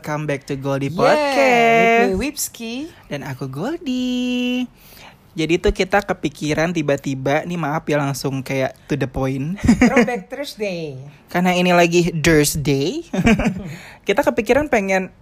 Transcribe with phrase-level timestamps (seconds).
[0.00, 2.00] welcome back to Goldie Yeah, Podcast.
[2.00, 2.74] with me, Wipski.
[3.12, 4.64] Dan aku Goldie.
[5.36, 9.60] Jadi tuh kita kepikiran tiba-tiba, nih maaf ya langsung kayak to the point.
[9.84, 10.96] Throwback Thursday.
[11.28, 13.04] Karena ini lagi Thursday.
[14.08, 15.12] kita kepikiran pengen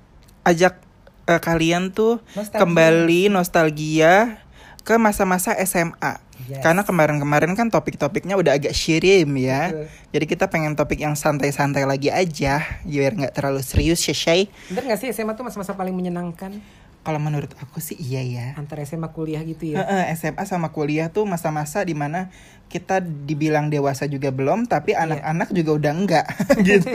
[0.46, 0.79] ajak
[1.26, 2.62] eh, kalian tuh Nostalgia.
[2.62, 4.38] kembali nostalgia
[4.84, 6.20] ke masa-masa SMA.
[6.48, 6.62] Yes.
[6.64, 9.75] Karena kemarin-kemarin kan topik-topiknya udah agak syirim ya.
[9.75, 9.86] Betul.
[10.14, 14.48] Jadi kita pengen topik yang santai-santai lagi aja, biar nggak terlalu serius, Shay.
[14.72, 16.56] Bener gak sih SMA tuh masa-masa paling menyenangkan?
[17.04, 18.46] Kalau menurut aku sih iya ya.
[18.56, 19.80] Antara SMA kuliah gitu ya.
[19.80, 22.29] Heeh, SMA sama kuliah tuh masa-masa di mana
[22.68, 25.08] kita dibilang dewasa juga belum, tapi Iya.
[25.08, 26.26] anak-anak juga udah enggak
[26.68, 26.92] gitu.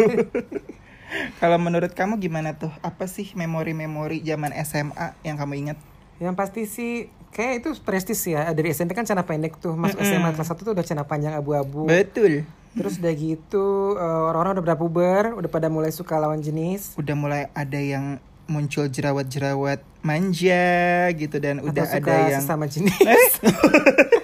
[1.41, 2.73] Kalau menurut kamu gimana tuh?
[2.81, 5.77] Apa sih memori-memori zaman SMA yang kamu ingat?
[6.17, 6.91] Yang pasti sih
[7.33, 8.53] kayak itu prestis ya.
[8.53, 9.73] Dari SMP kan celana pendek tuh.
[9.73, 10.13] Masuk Mm-mm.
[10.13, 11.89] SMA kelas 1 tuh udah celana panjang abu-abu.
[11.89, 12.45] Betul.
[12.73, 16.93] Terus udah gitu eh, orang-orang udah berpuber, udah pada mulai suka lawan jenis.
[16.95, 20.67] Udah mulai ada yang muncul jerawat-jerawat manja
[21.15, 23.31] gitu dan udah atau suka ada yang sesama jenis.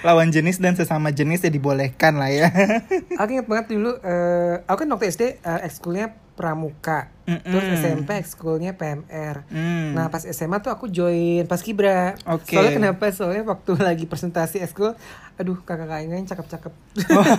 [0.00, 2.48] lawan jenis dan sesama jenis ya dibolehkan lah ya.
[3.20, 7.12] aku inget banget dulu, eh, aku kan waktu SD eh, ekskulnya pramuka.
[7.26, 7.78] Terus Mm-mm.
[7.78, 9.44] SMP ekskulnya PMR.
[9.46, 9.92] Hmm.
[9.92, 12.16] Nah pas SMA tuh aku join pas kibra.
[12.26, 12.56] Oke.
[12.56, 13.04] Soalnya kenapa?
[13.08, 14.96] Soalnya waktu lagi presentasi eskul,
[15.36, 16.72] aduh kakak-kakaknya yang cakep-cakep.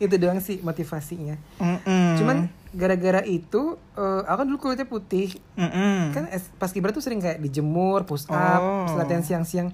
[0.00, 1.36] itu doang sih motivasinya.
[1.56, 2.16] Mm-mm.
[2.16, 2.36] Cuman
[2.72, 5.36] gara-gara itu, eh, aku kan dulu kulitnya putih.
[5.54, 6.10] Mm-mm.
[6.10, 8.88] Kan es- pas kibra tuh sering kayak dijemur, push up, Oh.
[8.88, 9.68] terus latihan siang-siang.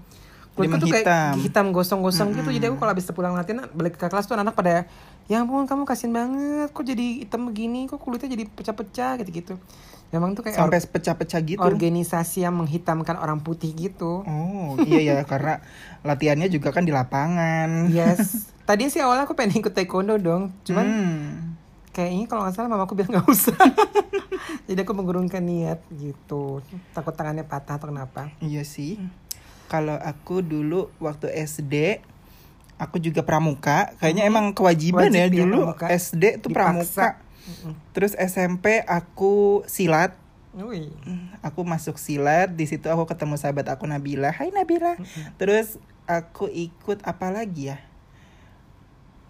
[0.57, 1.07] Kulitku tuh kayak
[1.39, 2.49] hitam gosong-gosong gitu.
[2.49, 4.89] Jadi aku kalau habis pulang latihan balik ke kelas tuh anak pada
[5.27, 9.61] ya ampun kamu kasian banget kok jadi hitam begini kok kulitnya jadi pecah-pecah gitu-gitu.
[10.07, 11.61] Memang tuh kayak sampai pecah-pecah gitu.
[11.61, 14.23] organisasi yang menghitamkan orang putih gitu.
[14.23, 15.61] Oh iya ya karena
[16.01, 17.91] latihannya juga kan di lapangan.
[17.91, 18.49] Yes.
[18.65, 21.23] Tadi sih awalnya aku pengen ikut taekwondo dong, cuman Hmm.
[21.91, 23.55] kayaknya kalau nggak salah mamaku bilang nggak usah.
[24.71, 26.63] Jadi aku mengurungkan niat gitu.
[26.91, 28.31] Takut tangannya patah atau kenapa?
[28.39, 28.99] Iya sih.
[29.67, 32.01] Kalau aku dulu waktu SD
[32.77, 33.93] aku juga pramuka.
[33.99, 35.87] Kayaknya emang kewajiban Wajib ya ya dulu pramuka.
[35.91, 36.63] SD tuh Dipaksa.
[36.63, 37.09] pramuka.
[37.97, 40.15] Terus SMP aku silat.
[40.57, 40.89] Wih.
[41.45, 44.33] Aku masuk silat, di situ aku ketemu sahabat aku Nabila.
[44.33, 44.97] Hai Nabila.
[45.37, 45.77] Terus
[46.09, 47.79] aku ikut apa lagi ya?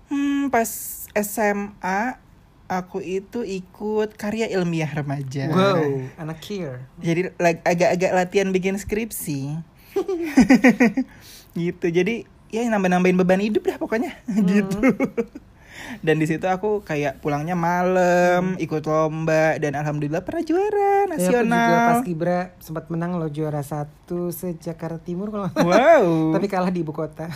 [0.06, 0.70] Hmm, pas
[1.18, 2.22] SMA
[2.70, 5.50] aku itu ikut karya ilmiah remaja.
[5.50, 6.86] Wow, anak care.
[7.02, 9.58] Jadi agak-agak latihan bikin skripsi.
[11.60, 11.86] gitu.
[11.88, 12.14] Jadi
[12.52, 14.12] ya nambah-nambahin beban hidup dah pokoknya
[14.50, 14.78] gitu.
[16.00, 21.20] Dan di situ aku kayak pulangnya malam, ikut lomba dan alhamdulillah pernah juara Ya, aku
[21.20, 21.96] juga pas nasional.
[22.02, 25.48] kibra sempat menang loh juara satu se Jakarta Timur kalau.
[25.52, 26.06] Wow.
[26.36, 27.28] Tapi kalah di ibu kota.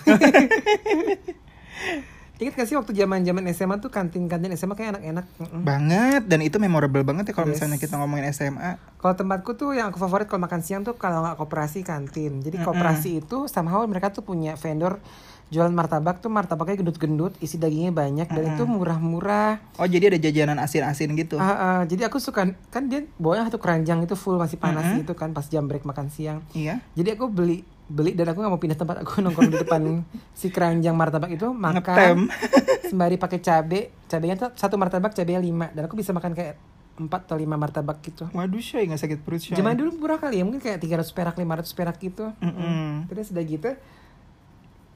[2.40, 5.24] Ingat gak sih waktu zaman zaman SMA tuh kantin-kantin SMA kayak enak-enak.
[5.60, 7.60] Banget dan itu memorable banget ya kalau Yes.
[7.60, 8.80] misalnya kita ngomongin SMA.
[8.96, 12.40] Kalau tempatku tuh yang aku favorit kalau makan siang tuh kalau nggak koperasi kantin.
[12.40, 15.04] Jadi koperasi itu somehow mereka tuh punya vendor
[15.50, 19.58] jualan martabak tuh martabaknya gendut-gendut, isi dagingnya banyak dan itu murah-murah.
[19.76, 21.36] Oh jadi ada jajanan asin-asin gitu.
[21.36, 25.02] Ah, ah, jadi aku suka kan dia bawanya satu keranjang itu full masih panas Mm-mm.
[25.02, 26.40] gitu kan pas jam break makan siang.
[26.54, 26.78] Iya.
[26.94, 29.82] Jadi aku beli beli dan aku nggak mau pindah tempat aku nongkrong di depan
[30.30, 31.58] si keranjang martabak itu Ngetem.
[31.58, 32.16] makan
[32.88, 36.54] sembari pakai cabe cabenya tuh satu martabak cabenya lima dan aku bisa makan kayak
[36.96, 39.56] empat atau lima martabak gitu Waduh shy nggak sakit perut shy.
[39.56, 43.08] zaman dulu murah kali ya mungkin kayak 300 perak 500 perak gitu Mm-mm.
[43.08, 43.70] terus udah gitu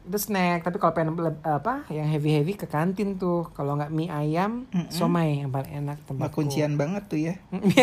[0.04, 4.12] itu snack tapi kalau pengen apa yang heavy heavy ke kantin tuh kalau nggak mie
[4.12, 4.92] ayam Mm-mm.
[4.92, 7.34] somai yang paling enak Mbak tempatku kuncian banget tuh ya.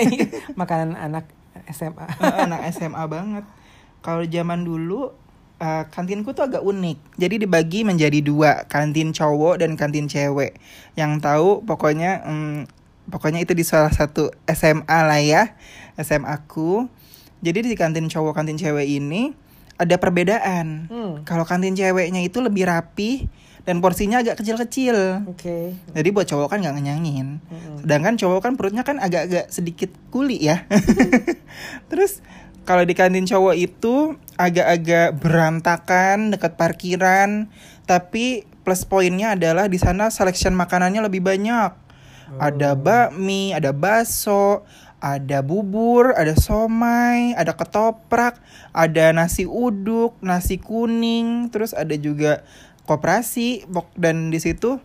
[0.62, 1.26] makanan anak
[1.68, 3.46] SMA anak SMA banget.
[4.02, 5.14] Kalau zaman dulu
[5.62, 7.22] eh, kantinku tuh agak unik.
[7.22, 10.58] Jadi dibagi menjadi dua, kantin cowok dan kantin cewek.
[10.98, 12.60] Yang tahu pokoknya hmm,
[13.14, 15.54] pokoknya itu di salah satu SMA lah ya,
[16.02, 16.90] SMA aku.
[17.42, 19.34] Jadi di kantin cowok kantin cewek ini
[19.82, 20.86] ada perbedaan.
[20.90, 23.26] Hmm, Kalau kantin ceweknya itu lebih rapi
[23.66, 25.26] dan porsinya agak kecil-kecil.
[25.26, 25.58] oke
[25.94, 27.42] Jadi buat cowok kan nggak ngenyangin.
[27.42, 27.86] Mm-mm.
[27.86, 30.66] Sedangkan cowok kan perutnya kan agak-agak sedikit kuli ya.
[31.90, 32.22] Terus
[32.64, 37.50] kalau di kantin cowok itu agak-agak berantakan dekat parkiran,
[37.90, 41.74] tapi plus poinnya adalah di sana selection makanannya lebih banyak.
[42.40, 44.64] Ada bakmi, ada bakso,
[45.02, 48.40] ada bubur, ada somai, ada ketoprak,
[48.72, 52.46] ada nasi uduk, nasi kuning, terus ada juga
[52.86, 53.68] koperasi
[53.98, 54.78] dan di situ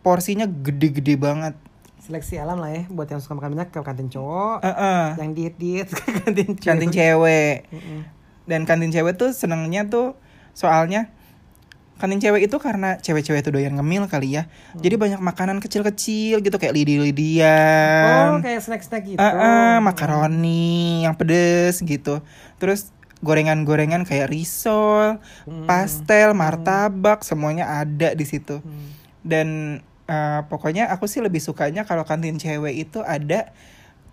[0.00, 1.58] porsinya gede-gede banget.
[2.04, 5.04] Seleksi alam lah ya buat yang suka makan banyak ke kantin cowok Heeh.
[5.16, 6.60] yang diet diet ke kantin cewek.
[6.60, 7.56] Kantin cewek.
[7.72, 8.00] Mm-mm.
[8.44, 10.12] Dan kantin cewek tuh senengnya tuh
[10.52, 11.08] soalnya
[11.94, 14.50] kantin cewek itu karena cewek-cewek itu doyan ngemil kali ya.
[14.76, 18.36] Jadi banyak makanan kecil-kecil gitu kayak lidi-lidian.
[18.36, 19.16] Oh, kayak snack-snack gitu.
[19.16, 22.20] Eh, eh, makaroni yang pedes gitu.
[22.58, 22.90] Terus
[23.24, 25.16] gorengan-gorengan kayak risol,
[25.48, 25.64] Hmm.
[25.64, 28.60] pastel, martabak, semuanya ada di situ.
[28.60, 28.88] Hmm.
[29.24, 29.48] Dan
[30.04, 33.52] eh, pokoknya aku sih lebih sukanya kalau kantin cewek itu ada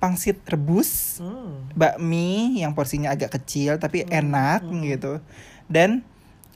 [0.01, 1.69] pangsit rebus, Hmm.
[1.77, 4.25] bakmi yang porsinya agak kecil tapi Hmm.
[4.25, 5.21] enak gitu.
[5.69, 6.01] Dan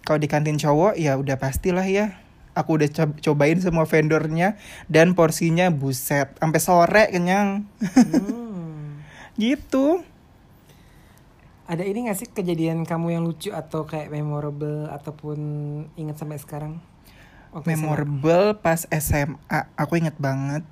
[0.02, 2.18] kalau di kantin cowok ya udah pastilah ya.
[2.56, 4.56] Aku udah cob- cobain semua vendornya
[4.88, 7.68] dan porsinya buset sampai sore kenyang.
[7.84, 9.04] Hmm.
[9.38, 10.02] gitu.
[11.66, 15.38] Ada ini gak sih kejadian kamu yang lucu atau kayak memorable ataupun
[15.98, 16.78] ingat sampai sekarang?
[17.56, 17.80] Waktu SMA?
[17.80, 20.68] Memorable pas SMA, aku inget banget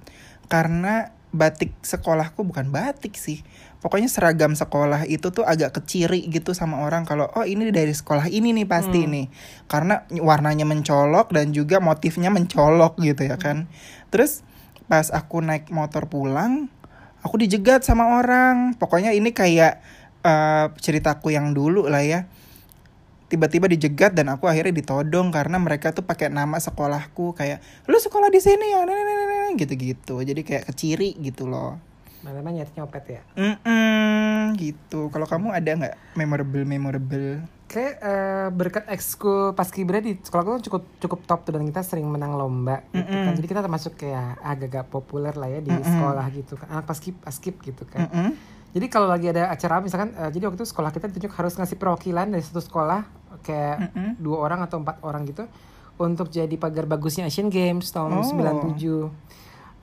[0.52, 3.40] karena batik sekolahku bukan batik sih.
[3.80, 8.28] Pokoknya seragam sekolah itu tuh agak keciri gitu sama orang kalau oh ini dari sekolah
[8.28, 9.32] ini nih pasti nih.
[9.72, 13.72] Karena warnanya mencolok dan juga motifnya mencolok gitu ya kan.
[14.12, 14.44] Terus
[14.92, 16.68] pas aku naik motor pulang,
[17.24, 18.76] aku dijegat sama orang.
[18.76, 19.80] Pokoknya ini kayak
[20.22, 22.28] eh, ceritaku yang dulu lah ya
[23.28, 28.30] tiba-tiba dijegat dan aku akhirnya ditodong karena mereka tuh pakai nama sekolahku kayak lu sekolah
[28.30, 28.82] di sini ya
[29.54, 31.78] gitu-gitu jadi kayak keciri gitu loh
[32.24, 33.22] Mana-mana nyari nyopet ya.
[33.36, 40.16] Mm-mm, gitu kalau kamu ada nggak memorable memorable Kayak eh, berkat ekskul pas kibra di
[40.16, 43.34] sekolah aku tuh cukup cukup top tuh dan kita sering menang lomba gitu kan.
[43.34, 46.70] Jadi kita termasuk kayak agak-agak populer lah ya di sekolah gitu kan.
[46.70, 48.08] Anak paskib paskib gitu kan.
[48.74, 51.78] Jadi kalau lagi ada acara misalkan eh, jadi waktu itu sekolah kita ditunjuk harus ngasih
[51.78, 53.06] perwakilan dari satu sekolah
[53.46, 54.10] kayak Mm-mm.
[54.18, 55.46] dua orang atau empat orang gitu
[56.02, 58.26] untuk jadi pagar bagusnya Asian Games tahun Oh.
[58.26, 59.14] 97.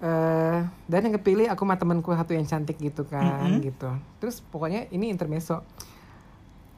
[0.03, 0.59] Eh
[0.91, 3.95] dan yang kepilih aku sama temanku satu yang cantik gitu kan gitu.
[4.19, 5.63] Terus pokoknya ini intermezzo.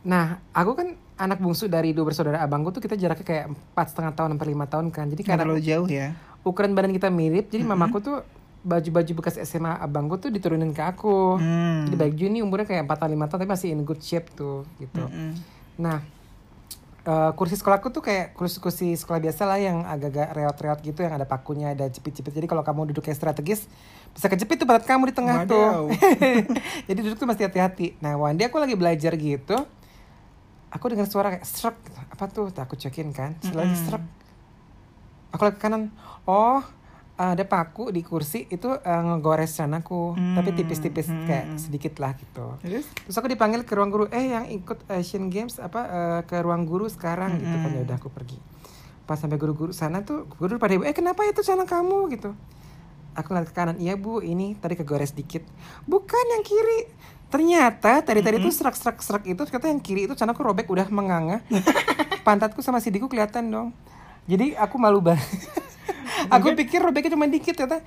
[0.03, 4.13] Nah, aku kan anak bungsu dari dua bersaudara abangku tuh kita jaraknya kayak empat setengah
[4.19, 5.07] tahun sampai lima tahun kan.
[5.07, 6.13] Jadi karena terlalu jauh ya
[6.43, 8.19] ukuran badan kita mirip, jadi mamaku tuh
[8.63, 11.37] baju-baju bekas SMA abangku tuh diturunin ke aku.
[11.37, 11.91] Hmm.
[11.91, 14.63] Jadi baju ini umurnya kayak 4 tahun 5 tahun tapi masih in good shape tuh
[14.79, 15.03] gitu.
[15.03, 15.35] Mm-mm.
[15.83, 15.99] Nah,
[17.03, 21.27] eh, kursi sekolahku tuh kayak kursi-kursi sekolah biasa lah yang agak-agak reot-reot gitu yang ada
[21.27, 22.31] pakunya, ada jepit-jepit.
[22.31, 23.67] Jadi kalau kamu duduk kayak strategis
[24.15, 25.51] bisa kejepit tuh pantat kamu di tengah Wadaw.
[25.51, 25.91] tuh.
[26.89, 27.99] Jadi duduk tuh mesti hati-hati.
[27.99, 29.59] Nah, one day aku lagi belajar gitu.
[30.71, 31.77] Aku dengar suara kayak serak.
[32.15, 32.49] Apa tuh?
[32.55, 33.35] Aku cekin kan.
[33.43, 33.87] Setelah lagi Mm-mm.
[33.91, 34.05] serak.
[35.33, 35.89] Aku lihat ke kanan.
[36.29, 36.61] Oh,
[37.23, 40.19] ada paku di kursi itu eh, ngegores celanaku.
[40.19, 41.59] Tapi Hmm, tipis-tipis hmm, kayak hmm.
[41.63, 42.59] sedikit lah gitu.
[42.59, 42.87] Terus?
[42.91, 46.67] Terus aku dipanggil ke ruang guru, eh yang ikut Asian Games apa eh, ke ruang
[46.67, 47.79] guru sekarang gitu kan Mm-mm.
[47.79, 48.43] ya udah aku pergi.
[49.07, 52.35] Pas sampai guru-guru sana tuh guru pada ibu, eh kenapa itu celana kamu gitu.
[53.13, 55.45] Aku ngeliat ke kanan, iya bu ini tadi kegores dikit.
[55.85, 56.89] Bukan yang kiri.
[57.29, 60.89] Ternyata tadi tadi tuh serak serak serak itu ternyata yang kiri itu celanaku robek udah
[60.89, 61.45] menganga.
[62.27, 63.69] Pantatku sama sidiku kelihatan dong.
[64.25, 65.29] Jadi aku malu banget.
[66.29, 67.81] Aku pikir robeknya cuma dikit ternyata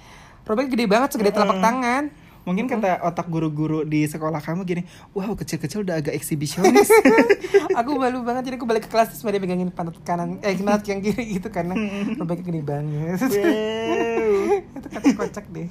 [0.43, 2.03] robek gede banget segede telapak tangan.
[2.45, 4.85] Mungkin kata otak guru-guru di sekolah kamu gini,
[5.17, 6.93] wow kecil-kecil udah agak eksibisionis.
[7.79, 10.85] aku malu banget jadi aku balik ke kelas terus dia pegangin pantat kanan eh pantat
[10.93, 11.73] yang kiri gitu karena
[12.21, 14.61] robeknya gede banget wow.
[14.77, 15.69] itu kata kocak deh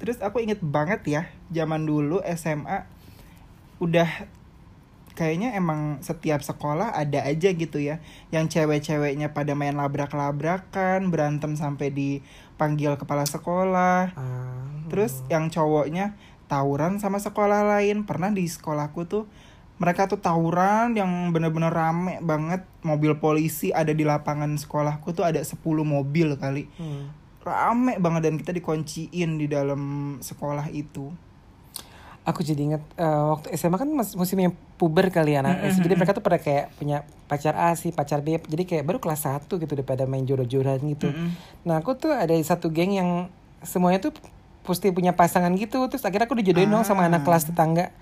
[0.00, 1.22] Terus aku inget banget ya,
[1.52, 2.88] zaman dulu SMA
[3.84, 4.08] udah
[5.14, 7.98] kayaknya emang setiap sekolah ada aja gitu ya
[8.30, 14.14] yang cewek-ceweknya pada main labrak-labrakan, berantem sampai dipanggil kepala sekolah.
[14.14, 16.18] Ah, Terus yang cowoknya
[16.50, 18.02] tawuran sama sekolah lain.
[18.02, 19.24] Pernah di sekolahku tuh
[19.80, 22.66] mereka tuh tawuran yang bener-bener rame banget.
[22.82, 27.04] Mobil polisi ada di lapangan sekolahku tuh ada 10 mobil kali hmm.
[27.44, 31.14] rame banget dan kita dikunciin di dalam sekolah itu.
[32.20, 35.88] Aku jadi inget eh, waktu SMA kan musimnya puber kali ya anak SD.
[35.88, 38.36] jadi mereka tuh pada kayak punya pacar A sih pacar B.
[38.36, 41.08] Jadi kayak baru kelas 1 gitu daripada main jodoh-jodohan gitu.
[41.64, 43.10] Nah aku tuh ada satu geng yang
[43.64, 44.12] semuanya tuh
[44.64, 45.80] pasti punya pasangan gitu.
[45.88, 47.92] Terus akhirnya aku dijodohin dong sama anak kelas tetangga.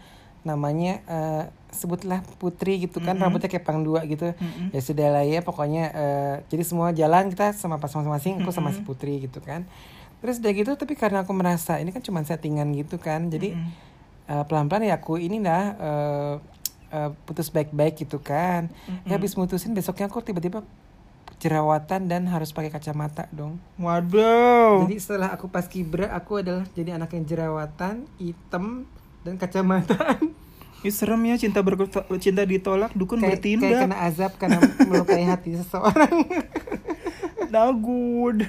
[0.43, 4.33] Namanya eh, sebutlah Putri gitu kan rambutnya kayak pang dua gitu.
[4.33, 4.73] Mm-mm.
[4.73, 8.75] ya sudah lah ya pokoknya eh, jadi semua jalan kita sama pasangan masing-masing aku sama
[8.75, 9.69] si Putri gitu kan.
[10.19, 13.55] Terus udah gitu tapi karena aku merasa ini kan cuma settingan gitu kan jadi
[14.29, 16.35] eh, pelan-pelan ya aku ini dah eh,
[16.93, 18.69] eh, putus baik-baik gitu kan
[19.09, 20.63] ya habis mutusin besoknya aku tiba-tiba
[21.39, 24.85] jerawatan dan harus pakai kacamata dong Waduh.
[24.87, 28.85] jadi setelah aku pas kibra aku adalah jadi anak yang jerawatan hitam
[29.23, 30.35] dan kacamataan
[30.87, 31.59] Ih, serem ya cinta
[32.23, 33.83] cinta ditolak dukun kayak, kayak bertindak.
[33.83, 36.23] kena azab karena melukai hati seseorang
[37.53, 38.47] Nagud.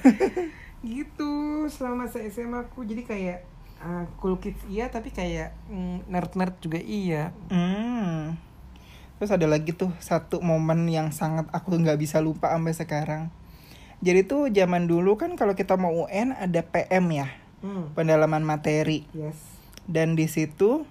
[0.85, 3.39] gitu selama masa SMA aku jadi kayak
[3.83, 8.49] uh, cool kids iya tapi kayak mm, nerd nerd juga iya hmm.
[9.19, 13.23] Terus ada lagi tuh satu momen yang sangat aku nggak bisa lupa sampai sekarang.
[13.99, 17.27] Jadi tuh zaman dulu kan kalau kita mau UN ada PM ya,
[17.59, 17.91] Hmm.
[17.91, 19.03] pendalaman materi.
[19.11, 19.35] Yes.
[19.83, 20.87] Dan di situ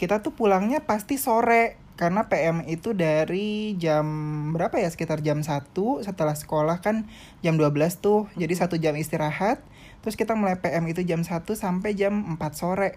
[0.00, 4.04] kita tuh pulangnya pasti sore karena PM itu dari jam
[4.52, 5.72] berapa ya sekitar jam 1
[6.04, 7.08] setelah sekolah kan
[7.40, 7.72] jam 12
[8.04, 9.64] tuh jadi satu jam istirahat
[10.06, 12.94] terus kita mulai PM itu jam 1 sampai jam 4 sore.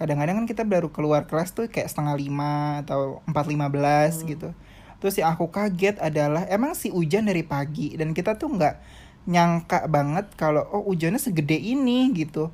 [0.00, 4.56] Kadang-kadang kan kita baru keluar kelas tuh kayak setengah lima atau empat lima belas gitu.
[4.96, 8.00] Terus yang aku kaget adalah emang si hujan dari pagi?
[8.00, 8.80] Dan kita tuh nggak
[9.28, 12.48] nyangka banget kalau oh hujannya segede ini gitu.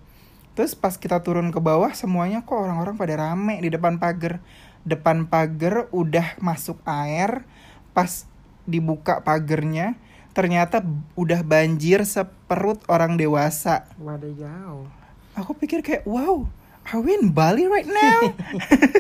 [0.59, 4.43] Terus pas kita turun ke bawah semuanya kok orang-orang pada rame di depan pagar.
[4.83, 7.47] Depan pagar udah masuk air
[7.95, 8.26] pas
[8.67, 9.95] dibuka pagernya
[10.37, 10.85] ternyata
[11.16, 14.85] udah banjir seperut orang dewasa Wadaw.
[15.33, 16.45] aku pikir kayak wow
[16.85, 18.37] are we in Bali right now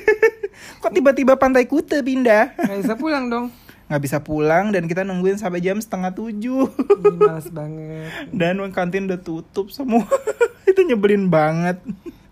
[0.80, 3.46] kok tiba-tiba pantai Kuta pindah Gak bisa pulang dong.
[3.86, 8.10] nggak bisa pulang dan kita nungguin sampai jam setengah tujuh Ih, males banget.
[8.32, 10.08] dan kantin udah tutup semua
[10.66, 11.78] itu nyebelin banget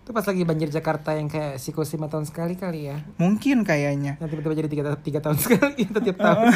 [0.05, 3.01] Itu pas lagi banjir Jakarta yang kayak siklus lima tahun sekali kali ya.
[3.17, 6.53] mungkin kayaknya Yang tiba-tiba jadi tiga, tiga tahun sekali itu tiap tahun.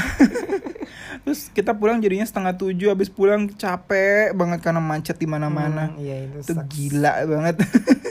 [1.25, 5.97] terus kita pulang jadinya setengah tujuh habis pulang capek banget karena macet di mana-mana Hmm,
[5.97, 6.39] iya itu.
[6.39, 6.69] itu sucks.
[6.69, 7.55] gila banget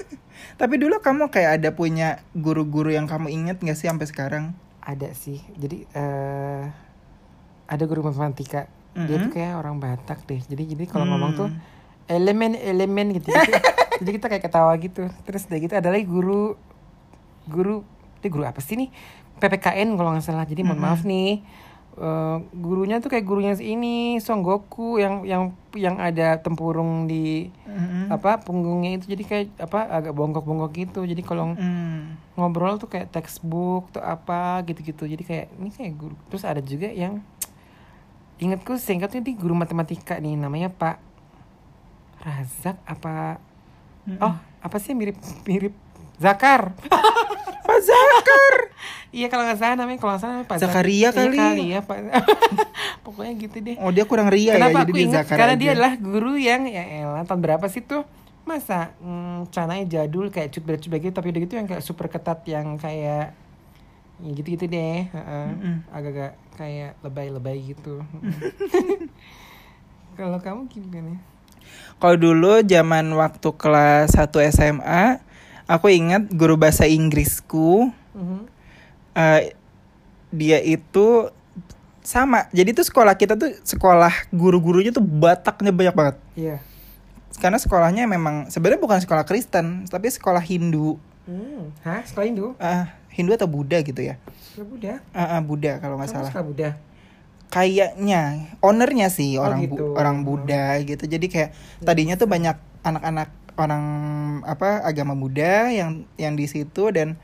[0.61, 4.45] tapi dulu kamu kayak ada punya guru-guru yang kamu inget gak sih sampai sekarang
[4.81, 5.39] Ada sih.
[5.55, 6.65] Jadi eh
[7.65, 8.67] ada guru matematika.
[8.97, 10.43] Dia tuh kayak orang Batak deh.
[10.43, 11.13] Jadi jadi kalau Hmm.
[11.15, 11.49] ngomong tuh
[12.09, 13.31] elemen-elemen gitu.
[13.31, 13.53] Jadi,
[13.99, 15.07] jadi kita kayak ketawa gitu.
[15.23, 16.55] Terus udah gitu ada lagi guru
[17.45, 17.83] guru
[18.19, 18.91] dia guru apa sih nih?
[19.39, 20.45] PPKN kalau nggak salah.
[20.45, 20.85] Jadi mohon Mhm.
[20.85, 21.43] maaf nih.
[21.99, 28.07] eh, gurunya tuh kayak gurunya ini Son Goku yang yang yang ada tempurung di Mm-mm.
[28.07, 31.03] apa punggungnya itu jadi kayak apa agak bongkok-bongkok gitu.
[31.03, 32.15] Jadi kalau Mm.
[32.39, 36.87] ngobrol tuh kayak textbook tuh apa gitu-gitu jadi kayak ini kayak guru terus ada juga
[36.87, 37.19] yang
[38.39, 41.03] ingatku singkatnya di guru matematika nih namanya Pak
[42.19, 43.43] Razak apa
[44.09, 44.19] Mm-mm.
[44.19, 45.77] oh apa sih mirip mirip
[46.17, 46.73] Zakar
[47.69, 48.55] Pak Zakar
[49.09, 51.65] iya kalau nggak salah namanya kalau nggak salah namanya Pak Zak- Zakaria Iya kali.
[51.69, 51.99] ya Pak
[53.05, 55.17] pokoknya gitu deh oh dia kurang ria Kenapa ya jadi aku dia ingat?
[55.23, 55.61] Zakar Karena aja.
[55.61, 58.03] dia adalah guru yang ya elah tahun berapa sih tuh?
[58.43, 62.41] Masa hmm, cananya jadul kayak cut cut gitu tapi udah gitu yang kayak super ketat
[62.45, 63.37] yang kayak
[64.19, 65.05] ya gitu-gitu deh.
[65.07, 65.47] heeh.
[65.53, 65.77] Mm-mm.
[65.89, 68.01] Agak-agak kayak lebay-lebay gitu.
[70.19, 71.21] Kalau kamu gimana?
[71.99, 75.19] Kalau dulu zaman waktu kelas 1 SMA,
[75.67, 78.41] aku ingat guru bahasa Inggrisku, Mhm.
[79.15, 79.53] eh,
[80.31, 81.33] dia itu
[82.01, 82.47] sama.
[82.55, 86.17] Jadi tuh sekolah kita tuh sekolah guru-gurunya tuh Bataknya banyak banget.
[86.39, 86.57] Iya.
[87.39, 90.97] Karena sekolahnya memang sebenarnya bukan sekolah Kristen, tapi sekolah Hindu.
[91.29, 91.71] Hmm.
[91.85, 92.01] Hah?
[92.03, 92.47] Sekolah Hindu?
[92.57, 94.17] Ah, Hindu atau Buddha gitu ya?
[94.55, 94.95] Sekolah Buddha?
[95.13, 96.31] Ah, ah, Buddha kalau nggak salah.
[96.33, 96.71] Sekolah Buddha?
[97.49, 99.85] Kayaknya ownernya sih Oh, orang Bu- gitu.
[99.97, 101.05] orang Buddha gitu.
[101.05, 101.51] Jadi kayak
[101.81, 103.29] tadinya tuh banyak anak-anak
[103.59, 103.85] orang
[104.45, 107.17] apa agama Buddha yang yang di situ dan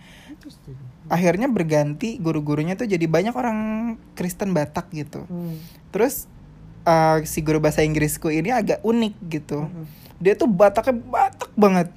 [1.06, 3.58] akhirnya berganti guru-gurunya tuh jadi banyak orang
[4.16, 5.28] Kristen Batak gitu.
[5.28, 5.60] Hmm.
[5.92, 6.24] Terus
[6.84, 9.68] uh, si guru bahasa Inggrisku ini agak unik gitu.
[9.68, 9.84] Mhm.
[10.20, 11.88] Dia tuh Bataknya Batak banget.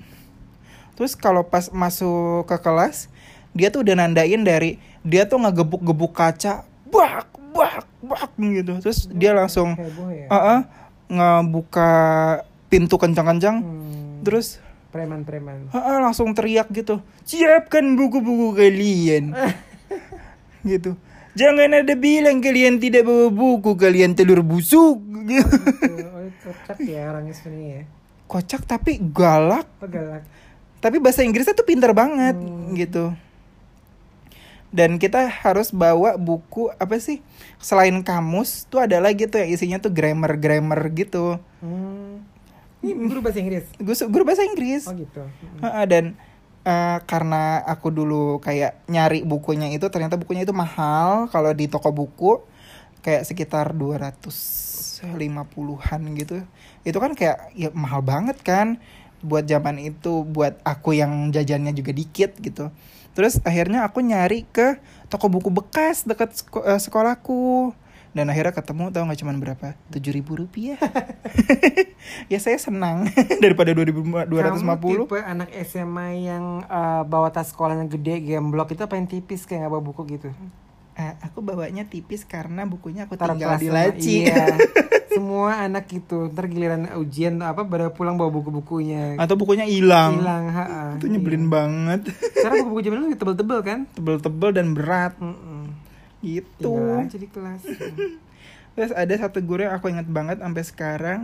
[0.98, 3.08] Terus kalau pas masuk ke kelas,
[3.54, 8.78] dia tuh udah nandain dari dia tuh ngegebuk-gebuk kaca, bak bak bak gitu.
[8.80, 10.28] Terus dia langsung Heboh ya?
[10.30, 10.62] uh
[11.08, 11.92] ngebuka
[12.70, 13.64] pintu kencang-kencang.
[13.64, 14.22] Hmm.
[14.22, 15.68] Terus Preman-preman.
[15.76, 17.04] Heeh, langsung teriak gitu.
[17.28, 19.36] Siapkan buku-buku kalian.
[20.72, 20.96] gitu.
[21.38, 24.98] Jangan ada bilang kalian tidak bawa buku, kalian telur busuk.
[25.28, 25.56] Gitu.
[26.18, 27.84] oh, kocak ya orangnya sebenarnya ya.
[28.26, 29.68] Kocak tapi galak.
[29.84, 30.24] Oh, galak.
[30.82, 32.74] Tapi bahasa Inggrisnya tuh pinter banget Hmm.
[32.74, 33.12] gitu.
[34.68, 37.24] Dan kita harus bawa buku apa sih?
[37.64, 41.40] Selain kamus tuh ada lagi tuh yang isinya tuh grammar-grammar gitu.
[41.64, 42.20] Hmm.
[42.84, 43.66] Ini guru bahasa Inggris.
[43.80, 44.86] Guru, guru bahasa Inggris.
[44.86, 45.26] Oh gitu.
[45.64, 46.14] Heeh, dan
[46.68, 51.96] eh, karena aku dulu kayak nyari bukunya itu ternyata bukunya itu mahal kalau di toko
[51.96, 52.44] buku
[53.02, 56.44] kayak sekitar 250-an gitu.
[56.84, 58.84] Itu kan kayak ya mahal banget kan
[59.24, 62.70] buat zaman itu buat aku yang jajannya juga dikit gitu.
[63.18, 64.78] Terus akhirnya aku nyari ke
[65.10, 67.74] toko buku bekas dekat seko- eh, sekolahku.
[68.14, 69.68] Dan akhirnya ketemu tahu nggak cuman berapa?
[69.90, 70.78] Tujuh ribu rupiah.
[72.32, 73.10] ya saya senang
[73.44, 74.30] daripada 2250.
[74.30, 79.50] Kamu tipe anak SMA yang eh, bawa tas sekolahnya gede, gemblok itu apa yang tipis
[79.50, 80.30] kayak nggak bawa buku gitu?
[80.98, 84.30] Eh, aku bawanya tipis karena bukunya aku Taruh tinggal di laci.
[84.30, 84.46] Iya.
[85.18, 90.22] Semua anak itu ntar giliran ujian apa pada pulang bawa buku-bukunya Atau bukunya hilang.
[90.22, 90.82] hilang ha ha.
[90.96, 92.06] Itu nyebelin banget.
[92.34, 95.74] sekarang buku-buku zaman dulu tebel-tebel kan Tebel-tebel dan berat Mm-mm.
[96.20, 96.72] gitu.
[96.72, 97.62] tinggal aja di kelas
[98.78, 101.22] Terus ada satu guru yang aku ingat banget sampai sekarang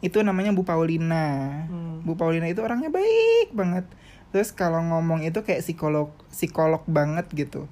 [0.00, 1.64] itu namanya Bu Paulina.
[1.64, 2.00] Hmm.
[2.00, 3.88] Bu Paulina itu orangnya baik banget.
[4.28, 7.64] Terus kalau ngomong itu kayak psikolog psikolog banget gitu.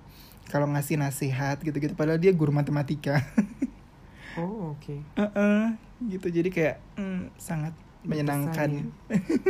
[0.49, 3.21] Kalau ngasih nasihat gitu-gitu padahal dia guru matematika.
[4.37, 5.63] oh oke Heeh,
[6.13, 6.27] gitu.
[6.29, 7.73] Jadi kayak mm, sangat
[8.05, 8.93] menyenangkan.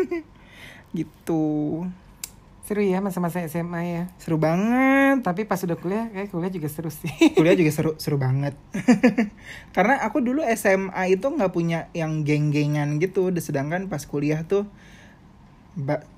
[0.98, 1.44] gitu.
[2.68, 5.24] seru ya masa-masa SMA ya Seru banget.
[5.24, 7.08] tapi pas udah kuliah kayak kuliah juga seru sih
[7.40, 8.52] kuliah juga seru seru banget
[9.76, 14.68] karena aku dulu SMA itu nggak punya yang geng-gengan gitu sedangkan pas kuliah tuh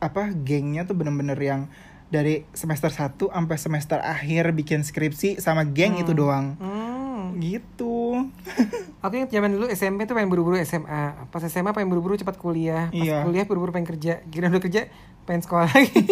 [0.02, 1.70] apa gengnya tuh bener-bener yang
[2.10, 7.38] dari semester 1 sampai semester akhir bikin skripsi sama geng itu doang hmm.
[7.38, 7.99] gitu
[9.02, 11.26] Aku ingat zaman dulu SMP tuh pengen buru-buru SMA.
[11.26, 12.88] Pas SMA pengen buru-buru cepat kuliah.
[12.88, 13.22] Pas Iya.
[13.22, 14.20] kuliah buru-buru pengen kerja.
[14.24, 14.88] Kira udah kerja
[15.24, 15.90] pengen sekolah lagi.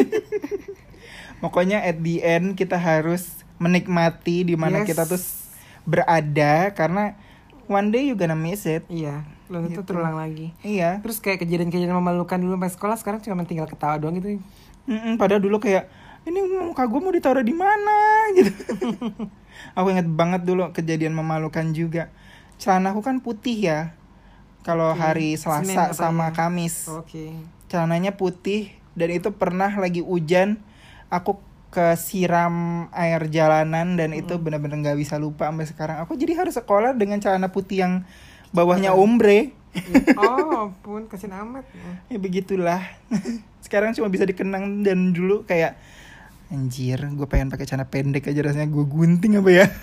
[1.38, 4.88] pokoknya at the end kita harus menikmati di mana Yes.
[4.88, 5.20] kita tuh
[5.84, 7.14] berada karena
[7.66, 9.88] one day you gonna miss it iya, belum tentu Gitu.
[9.88, 10.50] terulang lagi.
[10.60, 14.42] iya Terus kayak kejadian-kejadian memalukan dulu pas sekolah sekarang cuma tinggal ketawa doang gitu.
[14.84, 15.87] Mm-mm, padahal dulu kayak
[16.28, 17.97] ini muka gue mau ditaruh di mana
[18.37, 18.52] gitu.
[19.73, 22.12] aku inget banget dulu kejadian memalukan juga.
[22.61, 23.80] Celana aku kan putih ya.
[24.62, 25.00] Kalau Oke.
[25.00, 26.37] hari Selasa sama ya?
[26.37, 27.32] Kamis, Oke.
[27.73, 30.61] celananya putih dan itu pernah lagi hujan,
[31.08, 31.40] aku
[31.73, 35.97] kesiram air jalanan dan itu benar-benar nggak bisa lupa sampai sekarang.
[36.04, 37.92] Aku jadi harus sekolah dengan celana putih yang
[38.52, 39.56] bawahnya ombre.
[40.18, 41.62] Oh, pun kasihan amat.
[42.11, 42.82] ya begitulah
[43.64, 45.78] sekarang cuma bisa dikenang dan dulu kayak
[46.49, 49.67] anjir gue pengen pakai celana pendek aja rasanya gue gunting apa ya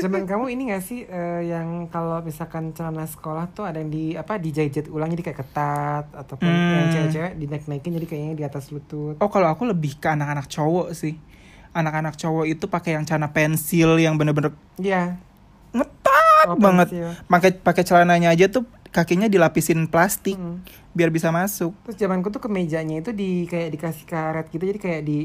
[0.00, 4.16] Zaman kamu ini gak sih eh, yang kalau misalkan celana sekolah tuh ada yang di
[4.16, 6.72] apa dijahit ulang jadi kayak ketat ataupun Hmm.
[6.72, 9.14] yang cewek-cewek dinaik-naikin jadi kayaknya di atas lutut.
[9.16, 11.14] oh kalau aku lebih ke anak-anak cowok sih
[11.70, 15.20] anak-anak cowok itu pakai yang celana pensil yang bener-bener Iya.
[15.70, 16.88] ngetat Oh, banget
[17.28, 20.64] pakai pakai celananya aja tuh kakinya dilapisin plastik Mm.
[20.90, 25.02] biar bisa masuk Terus zamanku tuh kemejanya itu di kayak dikasih karet gitu jadi kayak
[25.04, 25.18] di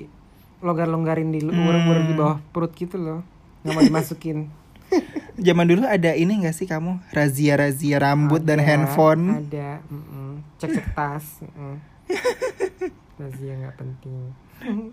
[0.64, 3.20] longgar-longgarin di luar-luar di bawah perut gitu loh.
[3.64, 4.38] Nggak mau dimasukin.
[5.48, 10.32] zaman dulu ada ini gak sih kamu razia-razia rambut dan Ada, handphone Ada, mm-mm.
[10.62, 11.26] cek-cek tas.
[11.42, 11.78] mm.
[13.20, 14.22] Razia nggak penting.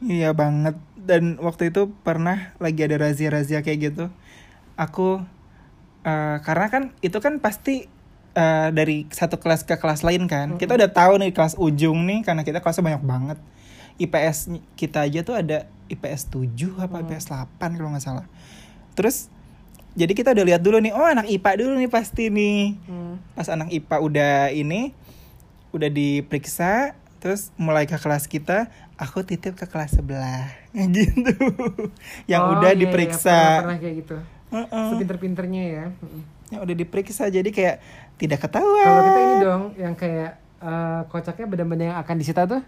[0.07, 0.79] Iya banget.
[0.95, 4.05] Dan waktu itu pernah lagi ada razia-razia kayak gitu.
[4.79, 5.19] Aku
[6.07, 7.91] eh, karena kan itu kan pasti
[8.39, 10.55] eh, dari satu kelas ke kelas lain kan.
[10.55, 13.39] Kita udah tahu nih kelas ujung nih karena kita kelasnya banyak banget.
[14.03, 14.39] IPS
[14.75, 18.27] kita aja tuh ada IPS 7 apa IPS 8 kalau nggak salah.
[18.93, 19.29] Terus
[19.93, 23.21] jadi kita udah lihat dulu nih, oh anak IPA dulu nih pasti nih Hmm.
[23.33, 24.97] pas anak IPA udah ini
[25.71, 30.53] udah diperiksa terus mulai ke kelas kita aku titip ke kelas sebelah
[30.97, 31.33] gitu
[32.27, 34.17] yang Oh, udah iya, iya, diperiksa pernah, pernah kayak gitu.
[34.53, 34.87] Heeh.
[34.93, 35.85] Sepinter-pinternya ya.
[35.93, 36.23] Mm.
[36.53, 37.77] yang udah diperiksa jadi kayak
[38.17, 42.61] tidak ketahuan Kalau kita ini dong yang kayak eh, kocaknya benda-benda yang akan disita tuh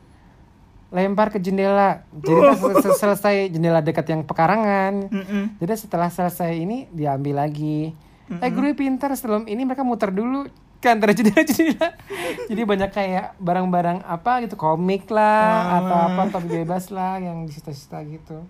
[0.94, 2.06] lempar ke jendela.
[2.14, 5.10] Jadi pas sel- selesai jendela dekat yang pekarangan.
[5.10, 5.58] Mm-mm.
[5.58, 7.90] Jadi setelah selesai ini diambil lagi.
[8.30, 10.46] Eh guru pintar sebelum ini mereka muter dulu
[10.78, 11.98] ke antara jendela-jendela.
[12.48, 17.98] Jadi banyak kayak barang-barang apa gitu komik lah atau apa topi bebas lah yang disita-sita
[18.06, 18.46] gitu.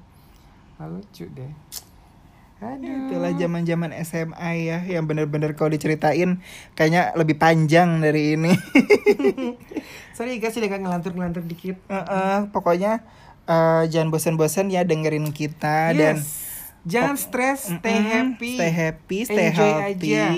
[0.76, 1.50] Ah, lucu deh.
[2.64, 3.12] Aduh.
[3.12, 6.40] itulah zaman zaman SMA ya yang bener-bener kalau diceritain
[6.72, 8.52] kayaknya lebih panjang dari ini
[10.16, 11.74] Sorry guys, udah ngelantur-ngelantur dikit.
[11.90, 13.02] Heeh, pokoknya
[13.50, 16.54] eh, jangan bosan-bosan ya dengerin kita dan Yes.
[16.84, 18.60] Jangan stres, stay happy.
[18.60, 20.28] stay happy, stay Enjoy healthy, aja.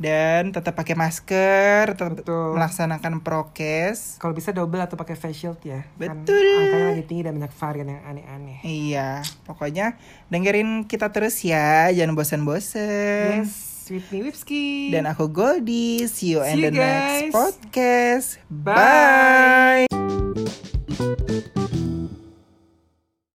[0.00, 2.56] Dan tetap pakai masker, tetap Betul.
[2.56, 4.16] melaksanakan prokes.
[4.16, 5.84] Kalau bisa double atau pakai face shield ya.
[6.00, 6.40] Kan Betul.
[6.40, 8.58] angkanya lagi tinggi dan banyak varian yang aneh-aneh.
[8.64, 10.00] Iya, pokoknya
[10.32, 13.44] dengerin kita terus ya, jangan bosan-bosan.
[13.44, 14.88] Yes, with me Wipski.
[14.88, 17.32] Dan aku Goldie, see you in See you the next guys.
[17.36, 18.28] podcast.
[18.48, 19.84] Bye.
[19.84, 21.76] Bye.